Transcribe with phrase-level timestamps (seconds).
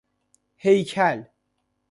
[0.57, 1.27] هیکل